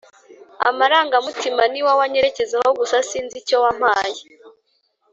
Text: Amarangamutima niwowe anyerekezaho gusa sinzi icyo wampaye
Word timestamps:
Amarangamutima 0.69 1.61
niwowe 1.71 2.01
anyerekezaho 2.07 2.69
gusa 2.79 2.97
sinzi 3.09 3.35
icyo 3.41 3.57
wampaye 3.63 4.19